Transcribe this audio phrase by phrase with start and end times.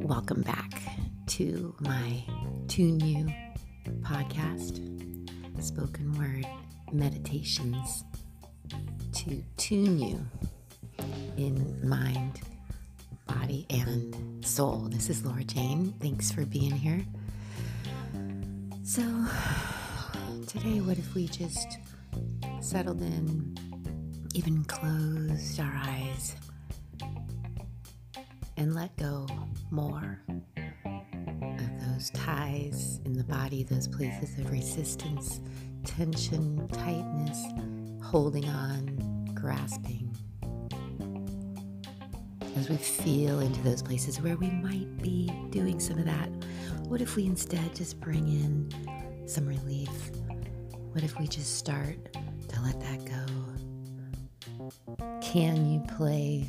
[0.00, 0.72] Welcome back
[1.26, 2.24] to my
[2.66, 3.26] Tune You
[4.00, 4.80] podcast,
[5.62, 6.46] spoken word
[6.94, 8.04] meditations
[9.12, 10.26] to tune you
[11.36, 12.40] in mind,
[13.26, 14.88] body, and soul.
[14.88, 15.92] This is Laura Jane.
[16.00, 17.04] Thanks for being here.
[18.82, 19.02] So,
[20.46, 21.76] today, what if we just
[22.60, 23.54] settled in,
[24.34, 26.34] even closed our eyes,
[28.56, 29.26] and let go
[29.70, 35.40] more of those ties in the body, those places of resistance,
[35.84, 37.44] tension, tightness,
[38.04, 40.10] holding on, grasping.
[42.56, 46.28] As we feel into those places where we might be doing some of that,
[46.88, 50.10] what if we instead just bring in some relief?
[50.92, 53.53] What if we just start to let that go?
[55.20, 56.48] Can you play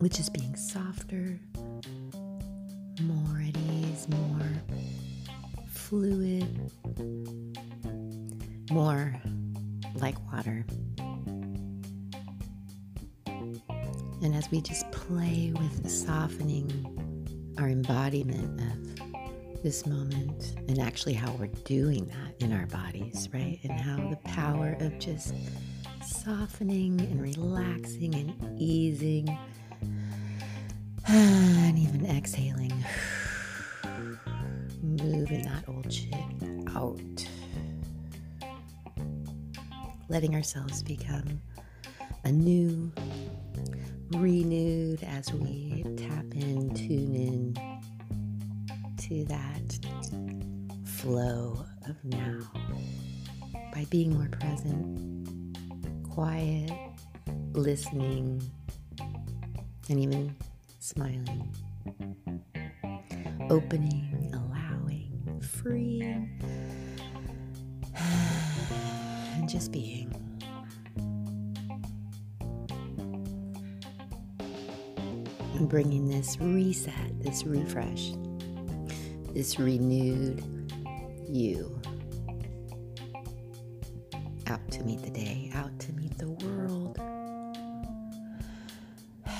[0.00, 1.38] with just being softer,
[3.02, 4.62] more at ease, more
[5.68, 6.70] fluid,
[8.70, 9.14] more
[9.94, 10.66] like water?
[13.26, 21.32] And as we just play with softening our embodiment of this moment and actually how
[21.32, 23.58] we're doing that in our bodies, right?
[23.62, 25.34] And how the power of just
[26.08, 29.38] softening and relaxing and easing.
[31.10, 32.84] And even exhaling,
[34.82, 36.12] moving that old shit
[36.76, 37.26] out,
[40.10, 41.40] letting ourselves become
[42.24, 42.92] a new
[44.10, 47.54] renewed as we tap in, tune in
[48.98, 49.78] to that
[50.84, 52.40] flow of now.
[53.72, 55.37] By being more present,
[56.18, 56.72] quiet,
[57.52, 58.42] listening,
[59.88, 60.34] and even
[60.80, 61.54] smiling,
[63.50, 66.28] opening, allowing, freeing,
[67.96, 70.12] and just being.
[75.54, 78.10] And bringing this reset, this refresh,
[79.34, 80.42] this renewed
[81.28, 81.80] you
[84.48, 86.98] out to meet the day, out to the world.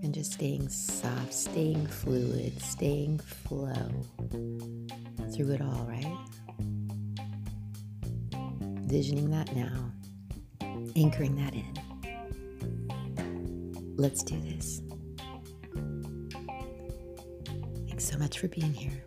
[0.00, 3.90] And just staying soft, staying fluid, staying flow
[5.34, 6.16] through it all, right?
[8.86, 9.92] Visioning that now,
[10.94, 11.74] anchoring that in.
[13.96, 14.80] Let's do this.
[17.88, 19.04] Thanks so much for being here.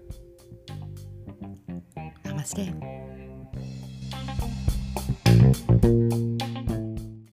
[2.26, 3.01] Namaste.
[5.54, 6.01] Thank you.